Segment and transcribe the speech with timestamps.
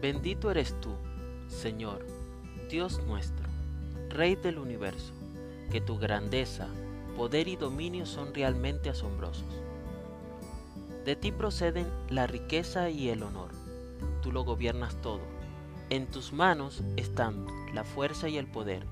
[0.00, 0.90] Bendito eres tú,
[1.48, 2.06] Señor,
[2.70, 3.48] Dios nuestro,
[4.10, 5.12] Rey del universo,
[5.72, 6.68] que tu grandeza,
[7.16, 9.60] poder y dominio son realmente asombrosos.
[11.04, 13.50] De ti proceden la riqueza y el honor,
[14.22, 15.22] tú lo gobiernas todo,
[15.90, 18.86] en tus manos están la fuerza y el poder,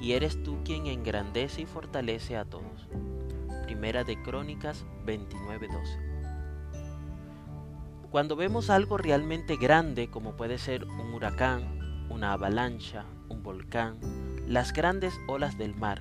[0.00, 2.88] y eres tú quien engrandece y fortalece a todos.
[3.62, 6.07] Primera de Crónicas 29:12.
[8.10, 13.98] Cuando vemos algo realmente grande, como puede ser un huracán, una avalancha, un volcán,
[14.46, 16.00] las grandes olas del mar,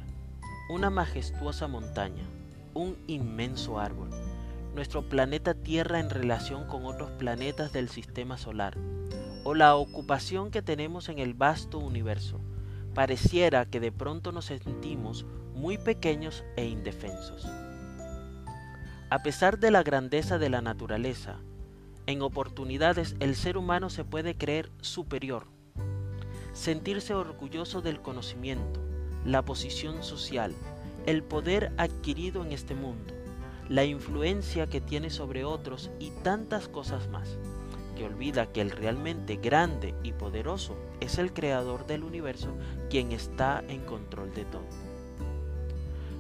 [0.70, 2.24] una majestuosa montaña,
[2.74, 4.10] un inmenso árbol,
[4.74, 8.78] nuestro planeta Tierra en relación con otros planetas del sistema solar,
[9.44, 12.40] o la ocupación que tenemos en el vasto universo,
[12.94, 17.46] pareciera que de pronto nos sentimos muy pequeños e indefensos.
[19.10, 21.40] A pesar de la grandeza de la naturaleza,
[22.08, 25.46] en oportunidades el ser humano se puede creer superior,
[26.54, 28.80] sentirse orgulloso del conocimiento,
[29.26, 30.56] la posición social,
[31.06, 33.14] el poder adquirido en este mundo,
[33.70, 37.38] la influencia que tiene sobre otros y tantas cosas más,
[37.98, 42.56] que olvida que el realmente grande y poderoso es el creador del universo
[42.90, 44.87] quien está en control de todo.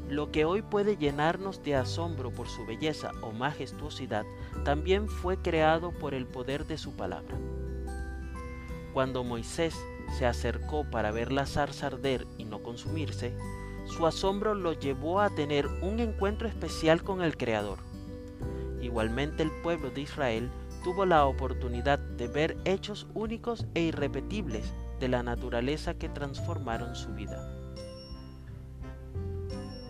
[0.09, 4.25] Lo que hoy puede llenarnos de asombro por su belleza o majestuosidad
[4.63, 7.35] también fue creado por el poder de su palabra.
[8.93, 9.75] Cuando Moisés
[10.17, 13.35] se acercó para ver la zarza arder y no consumirse,
[13.85, 17.79] su asombro lo llevó a tener un encuentro especial con el Creador.
[18.81, 20.49] Igualmente el pueblo de Israel
[20.83, 27.13] tuvo la oportunidad de ver hechos únicos e irrepetibles de la naturaleza que transformaron su
[27.13, 27.66] vida.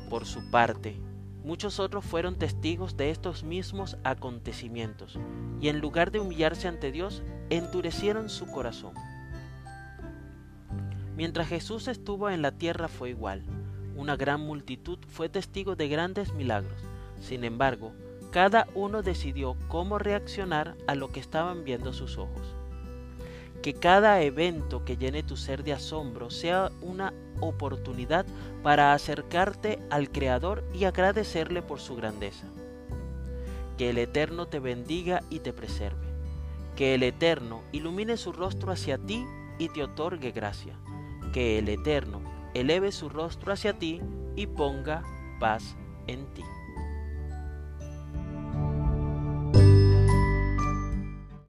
[0.09, 0.95] Por su parte,
[1.43, 5.19] muchos otros fueron testigos de estos mismos acontecimientos,
[5.59, 8.93] y en lugar de humillarse ante Dios, endurecieron su corazón.
[11.15, 13.43] Mientras Jesús estuvo en la tierra fue igual.
[13.95, 16.79] Una gran multitud fue testigo de grandes milagros.
[17.19, 17.91] Sin embargo,
[18.31, 22.55] cada uno decidió cómo reaccionar a lo que estaban viendo sus ojos.
[23.61, 28.25] Que cada evento que llene tu ser de asombro sea una oportunidad
[28.63, 32.47] para acercarte al Creador y agradecerle por su grandeza.
[33.77, 36.07] Que el Eterno te bendiga y te preserve.
[36.75, 39.25] Que el Eterno ilumine su rostro hacia ti
[39.59, 40.73] y te otorgue gracia.
[41.33, 42.21] Que el Eterno
[42.53, 44.01] eleve su rostro hacia ti
[44.35, 45.03] y ponga
[45.39, 45.75] paz
[46.07, 46.43] en ti.